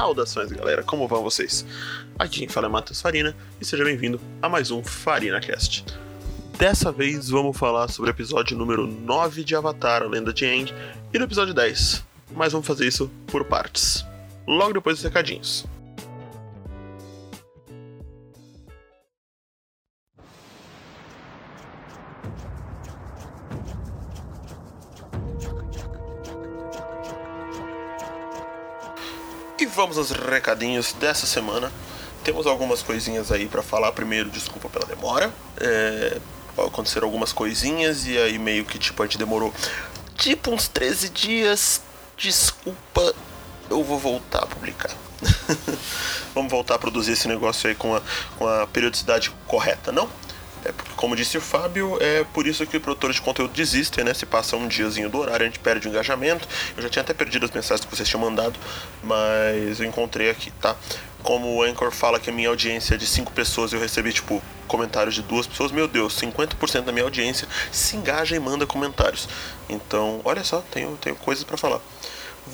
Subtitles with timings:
[0.00, 1.62] Saudações, galera, como vão vocês?
[2.18, 5.84] Aqui quem fala é Matheus Farina e seja bem-vindo a mais um Farina Cast.
[6.56, 10.72] Dessa vez vamos falar sobre o episódio número 9 de Avatar, a Lenda de Aang,
[11.12, 12.02] e do episódio 10,
[12.32, 14.02] mas vamos fazer isso por partes.
[14.46, 15.66] Logo depois dos recadinhos.
[29.90, 31.72] Vamos aos recadinhos dessa semana.
[32.22, 33.90] Temos algumas coisinhas aí para falar.
[33.90, 35.32] Primeiro, desculpa pela demora.
[35.58, 36.18] É,
[36.56, 39.52] aconteceram algumas coisinhas e aí meio que tipo a gente demorou
[40.16, 41.82] tipo uns 13 dias.
[42.16, 43.14] Desculpa,
[43.68, 44.90] eu vou voltar a publicar.
[46.32, 48.00] vamos voltar a produzir esse negócio aí com a,
[48.38, 50.08] com a periodicidade correta, não?
[50.64, 54.12] É porque, como disse o Fábio, é por isso que produtores de conteúdo desistem, né?
[54.12, 56.46] Se passa um diazinho do horário, a gente perde o engajamento.
[56.76, 58.58] Eu já tinha até perdido as mensagens que vocês tinham mandado,
[59.02, 60.76] mas eu encontrei aqui, tá?
[61.22, 64.42] Como o Anchor fala que a minha audiência é de 5 pessoas, eu recebi, tipo,
[64.66, 65.72] comentários de duas pessoas.
[65.72, 69.28] Meu Deus, 50% da minha audiência se engaja e manda comentários.
[69.68, 71.80] Então, olha só, tenho, tenho coisas para falar.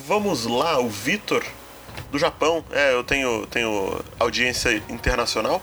[0.06, 1.44] Vamos lá, o Vitor
[2.10, 2.64] do Japão.
[2.70, 5.62] É, eu tenho, tenho audiência internacional.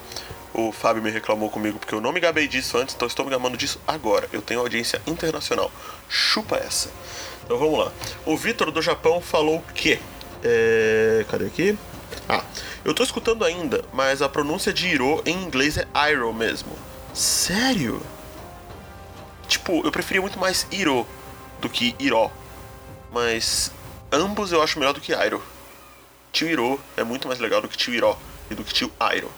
[0.53, 3.31] O Fábio me reclamou comigo porque eu não me gabei disso antes, então estou me
[3.31, 4.29] gabando disso agora.
[4.31, 5.71] Eu tenho audiência internacional.
[6.07, 6.91] Chupa essa.
[7.43, 7.91] Então vamos lá.
[8.25, 9.99] O Vitor do Japão falou que.
[10.43, 11.25] É...
[11.29, 11.77] Cadê aqui?
[12.29, 12.43] Ah,
[12.85, 16.77] eu tô escutando ainda, mas a pronúncia de Iro em inglês é Iro mesmo.
[17.13, 18.01] Sério?
[19.47, 21.07] Tipo, eu preferia muito mais Iro
[21.59, 22.29] do que Iró.
[23.11, 23.71] Mas
[24.11, 25.41] ambos eu acho melhor do que Iro.
[26.31, 28.17] Tio Iro é muito mais legal do que tio Iró
[28.49, 29.31] e do que tio Iro.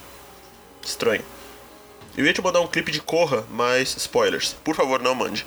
[0.85, 1.25] Estranho.
[2.15, 4.53] Eu ia te mandar um clipe de Corra, mas spoilers.
[4.63, 5.45] Por favor, não mande.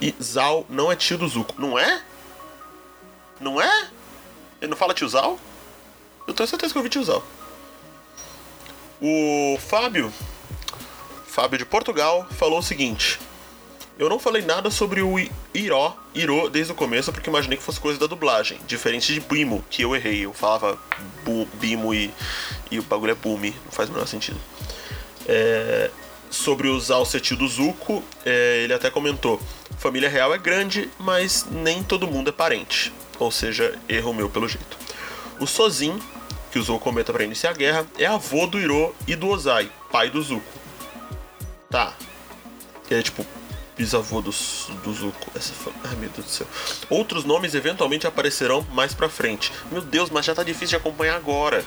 [0.00, 1.54] E Zal não é tio do Zuko.
[1.60, 2.02] Não é?
[3.40, 3.88] Não é?
[4.60, 5.38] Ele não fala tio Zal?
[6.26, 7.22] Eu tenho certeza que eu vi tio Zal.
[9.00, 10.12] O Fábio,
[11.26, 13.20] Fábio de Portugal, falou o seguinte.
[13.98, 15.18] Eu não falei nada sobre o
[15.54, 18.58] Iró, Irô desde o começo, porque imaginei que fosse coisa da dublagem.
[18.66, 20.24] Diferente de Bimo, que eu errei.
[20.24, 20.76] Eu falava
[21.54, 22.12] Bimo e,
[22.70, 23.54] e o bagulho é Bumi.
[23.64, 24.38] Não faz o menor sentido.
[25.28, 25.90] É,
[26.28, 26.80] sobre o
[27.20, 29.40] tio do Zuko, é, ele até comentou:
[29.78, 32.92] família real é grande, mas nem todo mundo é parente.
[33.20, 34.76] Ou seja, erro meu pelo jeito.
[35.38, 36.00] O Sozin,
[36.50, 39.70] que usou o cometa para iniciar a guerra, é avô do Iro e do Ozai,
[39.92, 40.44] pai do Zuko.
[41.70, 41.94] Tá.
[42.90, 43.24] Ele é tipo
[43.76, 45.30] bisavô do, do Zuko.
[45.34, 45.72] Essa foi...
[45.84, 46.46] Ai meu Deus do céu.
[46.88, 49.52] Outros nomes eventualmente aparecerão mais pra frente.
[49.70, 51.64] Meu Deus, mas já tá difícil de acompanhar agora.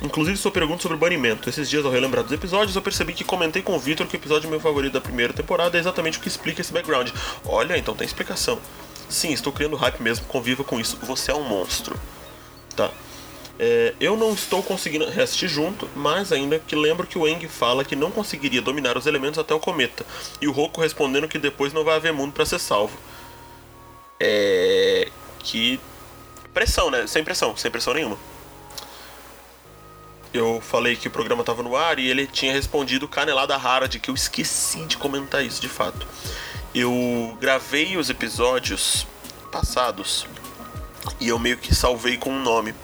[0.00, 1.48] Inclusive, sua pergunta sobre o banimento.
[1.48, 4.18] Esses dias, ao relembrar dos episódios, eu percebi que comentei com o Victor que o
[4.18, 7.10] episódio meu favorito da primeira temporada é exatamente o que explica esse background.
[7.44, 8.60] Olha, então tem explicação.
[9.08, 10.96] Sim, estou criando hype mesmo, conviva com isso.
[11.02, 11.98] Você é um monstro.
[12.76, 12.90] Tá.
[13.58, 17.84] É, eu não estou conseguindo reassistir junto, mas ainda que lembro que o Eng fala
[17.84, 20.06] que não conseguiria dominar os elementos até o cometa,
[20.40, 22.96] e o Roku respondendo que depois não vai haver mundo para ser salvo.
[24.20, 25.08] É.
[25.40, 25.80] Que.
[26.54, 27.06] Pressão, né?
[27.06, 28.18] Sem pressão, sem pressão nenhuma.
[30.32, 33.98] Eu falei que o programa estava no ar e ele tinha respondido canelada rara de
[33.98, 36.06] que eu esqueci de comentar isso de fato.
[36.74, 39.06] Eu gravei os episódios
[39.50, 40.26] passados
[41.18, 42.74] e eu meio que salvei com um nome.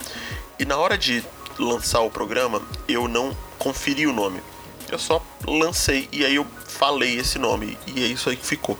[0.59, 1.23] E na hora de
[1.59, 4.41] lançar o programa, eu não conferi o nome.
[4.91, 8.79] Eu só lancei e aí eu falei esse nome e é isso aí que ficou.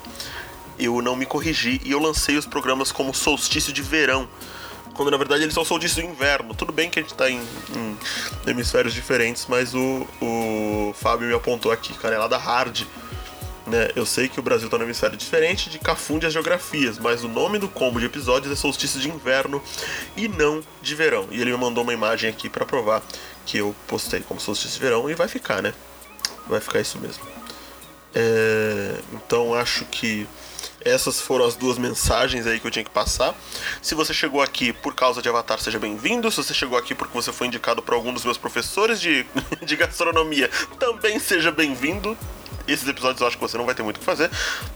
[0.77, 4.27] Eu não me corrigi e eu lancei os programas como solstício de verão,
[4.93, 6.53] quando na verdade eles são solstício de inverno.
[6.53, 7.41] Tudo bem que a gente tá em,
[7.75, 7.97] em
[8.45, 12.85] hemisférios diferentes, mas o, o Fábio me apontou aqui, canelada hard
[13.67, 13.89] né?
[13.95, 17.27] Eu sei que o Brasil está no hemisfério diferente de cafunde as geografias, mas o
[17.27, 19.61] nome do combo de episódios é solstício de inverno
[20.15, 21.27] e não de verão.
[21.31, 23.01] E ele me mandou uma imagem aqui para provar
[23.45, 25.73] que eu postei como solstício de verão e vai ficar, né?
[26.47, 27.23] Vai ficar isso mesmo.
[28.13, 28.99] É...
[29.13, 30.27] Então acho que
[30.81, 33.35] essas foram as duas mensagens aí que eu tinha que passar.
[33.81, 36.29] Se você chegou aqui por causa de Avatar, seja bem-vindo.
[36.29, 39.25] Se você chegou aqui porque você foi indicado por algum dos meus professores de,
[39.65, 42.15] de gastronomia, também seja bem-vindo
[42.67, 44.29] esses episódios eu acho que você não vai ter muito o que fazer,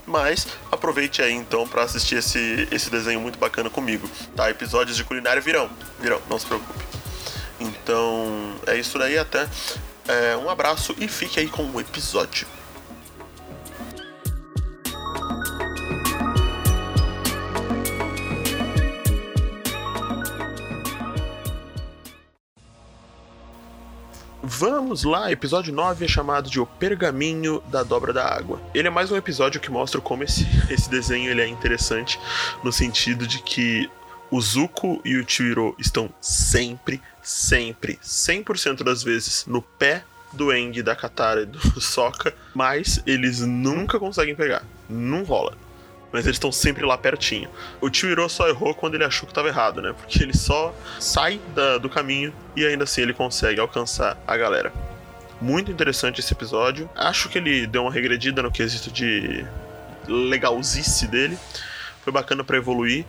[0.06, 4.50] mas aproveite aí então para assistir esse, esse desenho muito bacana comigo, tá?
[4.50, 5.70] Episódios de culinária virão,
[6.00, 6.84] virão, não se preocupe.
[7.60, 9.48] Então é isso daí, até
[10.08, 12.48] é, um abraço e fique aí com o episódio.
[24.90, 28.60] Vamos lá, episódio 9 é chamado de O Pergaminho da Dobra da Água.
[28.74, 32.20] Ele é mais um episódio que mostra como esse, esse desenho ele é interessante,
[32.64, 33.88] no sentido de que
[34.32, 40.04] o Zuko e o Chihiro estão sempre, sempre, 100% das vezes no pé
[40.34, 44.64] do Eng, da Katara e do Sokka, mas eles nunca conseguem pegar.
[44.90, 45.54] Não rola.
[46.12, 47.50] Mas eles estão sempre lá pertinho.
[47.80, 49.94] O Chihiro só errou quando ele achou que estava errado, né?
[49.94, 54.74] Porque ele só sai da, do caminho e ainda assim ele consegue alcançar a galera.
[55.40, 56.90] Muito interessante esse episódio.
[56.96, 59.46] Acho que ele deu uma regredida no quesito de
[60.08, 61.38] legalzice dele.
[62.04, 63.06] Foi bacana para evoluir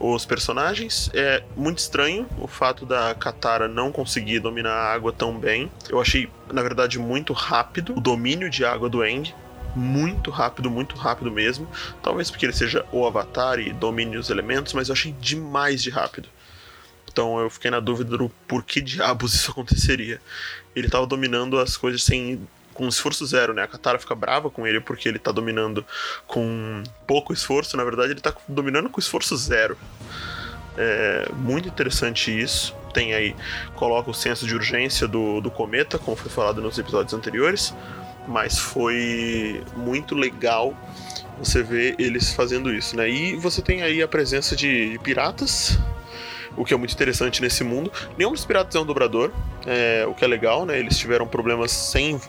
[0.00, 1.10] os personagens.
[1.12, 5.70] É muito estranho o fato da Katara não conseguir dominar a água tão bem.
[5.88, 9.32] Eu achei, na verdade, muito rápido o domínio de água do Eng.
[9.74, 11.68] Muito rápido, muito rápido mesmo.
[12.02, 15.90] Talvez porque ele seja o Avatar e domine os elementos, mas eu achei demais de
[15.90, 16.28] rápido.
[17.10, 20.20] Então eu fiquei na dúvida do por que diabos isso aconteceria.
[20.74, 23.62] Ele estava dominando as coisas sem com esforço zero, né?
[23.62, 25.84] A Katara fica brava com ele porque ele tá dominando
[26.26, 29.76] com pouco esforço, na verdade ele tá dominando com esforço zero.
[30.78, 32.74] É muito interessante isso.
[32.94, 33.36] Tem aí,
[33.74, 37.74] coloca o senso de urgência do, do cometa, como foi falado nos episódios anteriores,
[38.26, 40.74] mas foi muito legal
[41.38, 43.08] você ver eles fazendo isso, né?
[43.08, 45.78] E você tem aí a presença de piratas
[46.56, 47.92] o que é muito interessante nesse mundo.
[48.18, 49.32] Nenhum dos piratas é um dobrador,
[49.66, 50.78] é, o que é legal, né?
[50.78, 52.20] Eles tiveram problemas sem,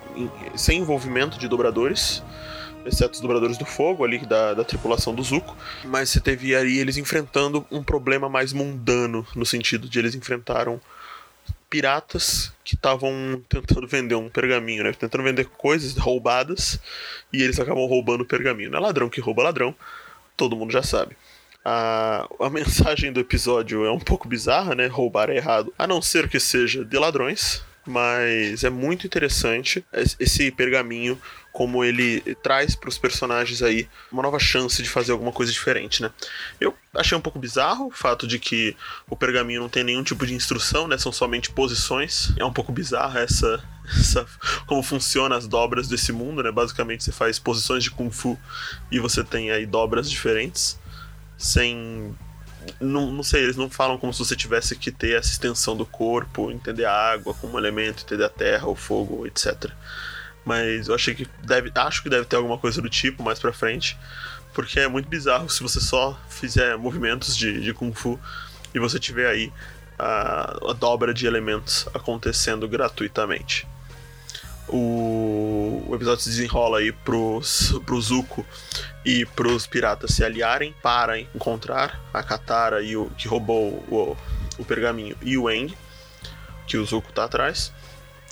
[0.56, 2.24] sem envolvimento de dobradores
[2.86, 5.56] exceto os dobradores do fogo ali da, da tripulação do Zuko,
[5.86, 10.82] mas você teve aí eles enfrentando um problema mais mundano, no sentido de eles enfrentaram
[11.72, 14.92] piratas que estavam tentando vender um pergaminho, né?
[14.92, 16.78] Tentando vender coisas roubadas
[17.32, 18.70] e eles acabam roubando o pergaminho.
[18.70, 19.74] Não é ladrão que rouba ladrão,
[20.36, 21.16] todo mundo já sabe.
[21.64, 24.88] A, a mensagem do episódio é um pouco bizarra, né?
[24.88, 27.64] Roubar é errado, a não ser que seja de ladrões.
[27.84, 29.84] Mas é muito interessante
[30.20, 31.20] esse pergaminho,
[31.52, 36.02] como ele traz para os personagens aí uma nova chance de fazer alguma coisa diferente,
[36.02, 36.10] né?
[36.60, 38.76] Eu achei um pouco bizarro o fato de que
[39.10, 40.98] o pergaminho não tem nenhum tipo de instrução, né?
[40.98, 42.34] São somente posições.
[42.38, 43.62] É um pouco bizarro essa,
[44.00, 44.26] essa
[44.66, 46.52] como funciona as dobras desse mundo, né?
[46.52, 48.40] Basicamente você faz posições de kung fu
[48.90, 50.80] e você tem aí dobras diferentes
[51.38, 52.16] sem.
[52.80, 55.86] Não, não sei, eles não falam como se você tivesse que ter essa extensão do
[55.86, 59.72] corpo, entender a água como elemento, entender a terra, o fogo, etc.
[60.46, 61.72] Mas eu achei que deve.
[61.76, 63.98] Acho que deve ter alguma coisa do tipo mais pra frente.
[64.54, 68.20] Porque é muito bizarro se você só fizer movimentos de, de Kung Fu
[68.74, 69.52] e você tiver aí
[69.98, 73.66] a, a dobra de elementos acontecendo gratuitamente
[74.72, 78.46] o, o episódio se desenrola aí pros, pro Zuko
[79.06, 84.18] e pros piratas se aliarem para encontrar a Katara e o que roubou o,
[84.58, 85.76] o pergaminho e o Eng,
[86.66, 87.74] que o Zuko tá atrás.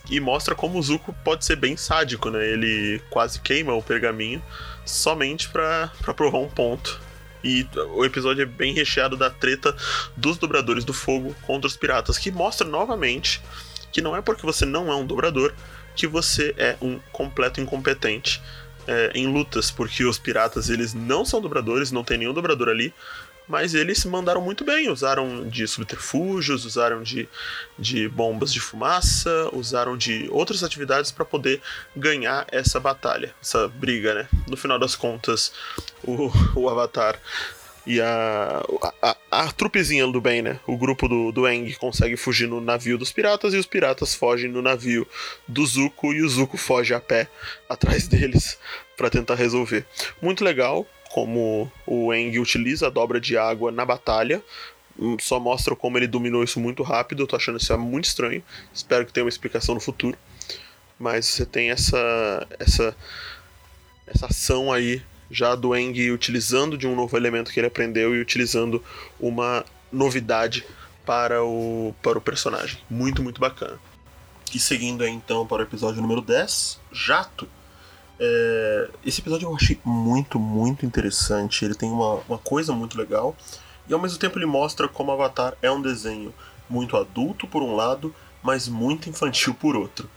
[0.10, 2.46] E mostra como o Zuko pode ser bem sádico, né?
[2.46, 4.42] Ele quase queima o pergaminho
[4.86, 7.00] somente para provar um ponto.
[7.44, 9.76] E o episódio é bem recheado da treta
[10.16, 13.42] dos dobradores do fogo contra os piratas, que mostra novamente
[13.92, 15.54] que não é porque você não é um dobrador
[15.96, 18.42] que você é um completo incompetente
[18.88, 22.94] é, em lutas, porque os piratas eles não são dobradores, não tem nenhum dobrador ali,
[23.50, 27.28] mas eles mandaram muito bem, usaram de subterfúgios, usaram de,
[27.78, 31.60] de bombas de fumaça, usaram de outras atividades para poder
[31.96, 34.28] ganhar essa batalha, essa briga, né?
[34.48, 35.52] No final das contas,
[36.04, 37.20] o, o Avatar
[37.88, 38.62] e a,
[39.02, 40.60] a, a, trupezinha do bem, né?
[40.68, 44.48] O grupo do, do Eng consegue fugir no navio dos piratas e os piratas fogem
[44.48, 45.08] no navio
[45.48, 47.28] do Zuko e o Zuko foge a pé
[47.68, 48.60] atrás deles
[48.96, 49.88] para tentar resolver.
[50.22, 54.42] Muito legal como o Eng utiliza a dobra de água na batalha.
[54.98, 57.24] Hum, só mostra como ele dominou isso muito rápido.
[57.24, 58.44] Eu tô achando isso muito estranho.
[58.74, 60.18] Espero que tenha uma explicação no futuro.
[61.00, 62.96] Mas você tem essa essa
[64.08, 65.02] essa ação aí
[65.32, 68.84] já do Eng utilizando de um novo elemento que ele aprendeu e utilizando
[69.20, 70.66] uma novidade
[71.06, 72.80] para o, para o personagem.
[72.90, 73.80] Muito, muito bacana.
[74.54, 77.48] E seguindo aí então para o episódio número 10, Jato.
[78.20, 81.64] É, esse episódio eu achei muito, muito interessante.
[81.64, 83.36] Ele tem uma, uma coisa muito legal.
[83.88, 86.34] E ao mesmo tempo ele mostra como Avatar é um desenho
[86.70, 90.10] muito adulto por um lado, mas muito infantil por outro.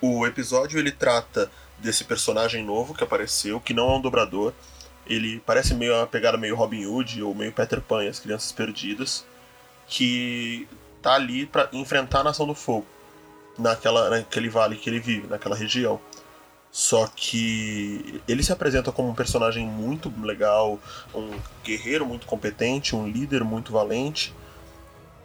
[0.00, 4.52] O episódio ele trata desse personagem novo que apareceu, que não é um dobrador.
[5.06, 9.26] Ele parece meio uma pegada meio Robin Hood ou meio Peter Pan, as crianças perdidas,
[9.86, 10.66] que
[11.02, 12.86] tá ali para enfrentar a Nação do Fogo,
[13.58, 16.00] naquela, naquele vale que ele vive, naquela região.
[16.74, 20.76] Só que ele se apresenta como um personagem muito legal,
[21.14, 24.34] um guerreiro muito competente, um líder muito valente.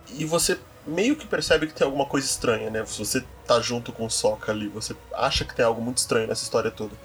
[0.09, 2.85] E você meio que percebe que tem alguma coisa estranha, né?
[2.85, 6.27] Se você tá junto com o Sokka ali, você acha que tem algo muito estranho
[6.27, 6.95] nessa história toda.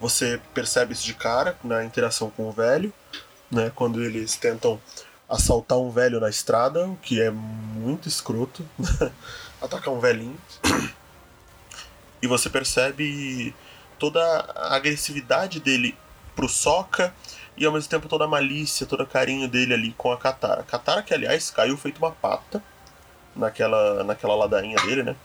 [0.00, 2.92] Você percebe isso de cara na interação com o velho,
[3.48, 3.70] né?
[3.76, 4.80] Quando eles tentam
[5.28, 8.68] assaltar um velho na estrada, o que é muito escroto.
[9.62, 10.36] Atacar um velhinho.
[12.20, 13.54] E você percebe
[13.98, 15.96] toda a agressividade dele
[16.34, 17.14] pro Soca
[17.56, 20.62] e ao mesmo tempo toda a malícia, todo o carinho dele ali com a Katara.
[20.62, 22.62] Katara que aliás caiu feito uma pata
[23.34, 25.16] naquela naquela ladainha dele, né?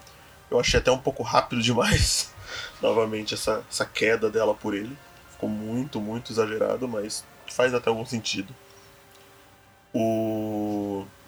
[0.49, 2.33] Eu achei até um pouco rápido demais
[2.81, 4.97] novamente essa, essa queda dela por ele.
[5.31, 8.53] Ficou muito, muito exagerado, mas faz até algum sentido.
[9.93, 10.72] O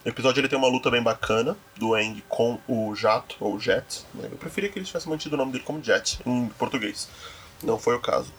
[0.06, 4.06] episódio ele tem uma luta bem bacana do Eng com o Jato, ou Jet.
[4.14, 4.30] Né?
[4.32, 7.10] Eu preferia que eles tivessem mantido o nome dele como Jet em português.
[7.64, 8.32] Não foi o caso.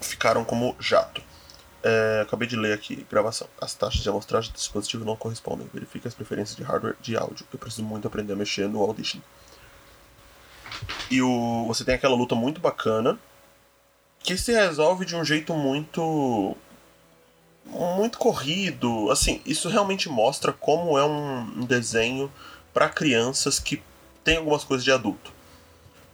[0.00, 1.22] Ficaram como Jato.
[1.82, 3.46] É, acabei de ler aqui, gravação.
[3.60, 5.68] As taxas de amostragem do dispositivo não correspondem.
[5.72, 7.46] Verifique as preferências de hardware de áudio.
[7.52, 9.20] Eu preciso muito aprender a mexer no Audition.
[11.10, 13.18] E o, você tem aquela luta muito bacana
[14.18, 16.56] que se resolve de um jeito muito
[17.66, 19.10] muito corrido.
[19.10, 22.30] Assim, isso realmente mostra como é um desenho
[22.72, 23.82] para crianças que
[24.22, 25.32] tem algumas coisas de adulto.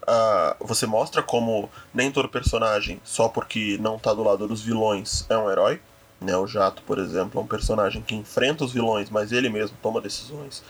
[0.02, 5.24] Uh, você mostra como nem todo personagem, só porque não tá do lado dos vilões,
[5.28, 5.80] é um herói.
[6.20, 6.36] Né?
[6.36, 10.00] O Jato, por exemplo, é um personagem que enfrenta os vilões, mas ele mesmo toma
[10.00, 10.62] decisões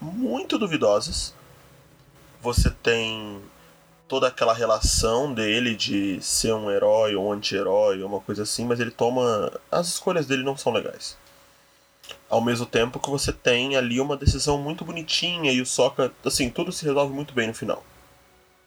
[0.00, 1.34] muito duvidosas.
[2.40, 3.40] Você tem
[4.08, 8.80] toda aquela relação dele de ser um herói ou um anti-herói, uma coisa assim, mas
[8.80, 9.52] ele toma.
[9.70, 11.16] As escolhas dele não são legais.
[12.28, 16.50] Ao mesmo tempo que você tem ali uma decisão muito bonitinha e o Sokka, assim,
[16.50, 17.84] tudo se resolve muito bem no final.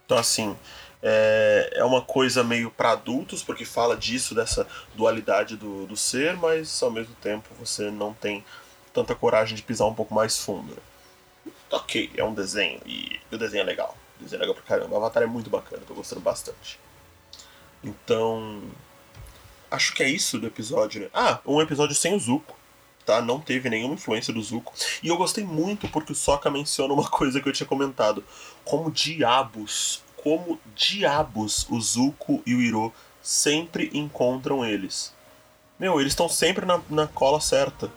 [0.06, 0.56] Então, assim,
[1.02, 6.36] é, é uma coisa meio para adultos, porque fala disso, dessa dualidade do, do ser,
[6.36, 8.44] mas ao mesmo tempo você não tem
[8.92, 10.72] tanta coragem de pisar um pouco mais fundo.
[10.74, 11.52] Né?
[11.70, 14.94] Ok, é um desenho e o desenho é legal desenho legal pra caramba.
[14.94, 16.78] O Avatar é muito bacana, tô gostando bastante.
[17.82, 18.62] Então.
[19.70, 21.08] Acho que é isso do episódio, né?
[21.14, 22.54] Ah, um episódio sem o Zuko.
[23.06, 23.20] Tá?
[23.20, 24.72] Não teve nenhuma influência do Zuko.
[25.02, 28.22] E eu gostei muito porque o Sokka menciona uma coisa que eu tinha comentado.
[28.64, 35.12] Como diabos, como diabos o Zuko e o Iro sempre encontram eles.
[35.78, 37.90] Meu, eles estão sempre na, na cola certa.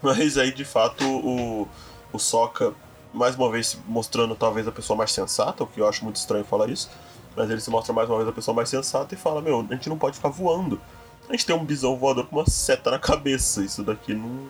[0.00, 1.68] Mas aí, de fato, o,
[2.12, 2.74] o Sokka
[3.12, 6.44] mais uma vez mostrando talvez a pessoa mais sensata, o que eu acho muito estranho
[6.44, 6.90] falar isso,
[7.36, 9.74] mas ele se mostra mais uma vez a pessoa mais sensata e fala: Meu, a
[9.74, 10.80] gente não pode ficar voando.
[11.28, 13.62] A gente tem um bisão voador com uma seta na cabeça.
[13.62, 14.48] Isso daqui não,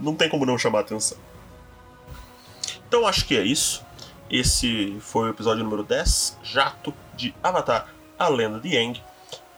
[0.00, 1.16] não tem como não chamar atenção.
[2.86, 3.82] Então acho que é isso.
[4.30, 9.02] Esse foi o episódio número 10, Jato de Avatar, a lenda de Aang.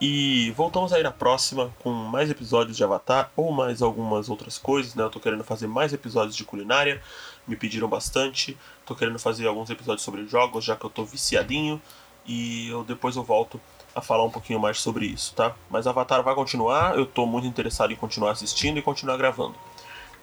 [0.00, 4.94] E voltamos aí na próxima com mais episódios de Avatar ou mais algumas outras coisas,
[4.94, 5.04] né?
[5.04, 7.00] Eu tô querendo fazer mais episódios de culinária
[7.46, 8.56] me pediram bastante.
[8.86, 11.80] Tô querendo fazer alguns episódios sobre jogos, já que eu tô viciadinho.
[12.26, 13.60] E eu depois eu volto
[13.94, 15.54] a falar um pouquinho mais sobre isso, tá?
[15.70, 19.54] Mas Avatar vai continuar, eu tô muito interessado em continuar assistindo e continuar gravando.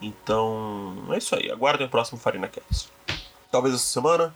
[0.01, 1.49] Então, é isso aí.
[1.51, 2.89] Aguardem o próximo Farina Cast.
[3.51, 4.35] Talvez essa semana,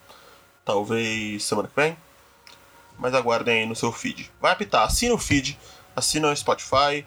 [0.64, 1.98] talvez semana que vem.
[2.98, 4.32] Mas aguardem aí no seu feed.
[4.40, 5.58] Vai apitar, assina o feed,
[5.96, 7.06] assina o Spotify,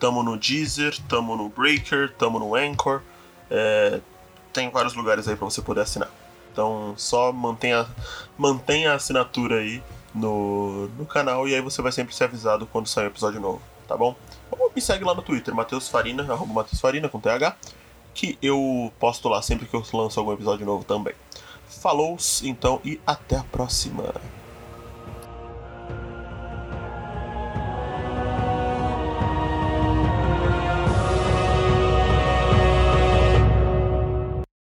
[0.00, 3.02] tamo no Deezer, tamo no Breaker, tamo no Anchor.
[3.50, 4.00] É,
[4.52, 6.10] tem vários lugares aí para você poder assinar.
[6.52, 7.86] Então só mantenha,
[8.36, 9.82] mantenha a assinatura aí
[10.14, 13.62] no, no canal e aí você vai sempre ser avisado quando sair um episódio novo,
[13.86, 14.16] tá bom?
[14.50, 17.56] Ou me segue lá no Twitter, Matheus Farina, arroba Matheus Farina com TH,
[18.14, 21.14] que eu posto lá sempre que eu lanço algum episódio novo também.
[21.68, 24.14] Falou, então, e até a próxima!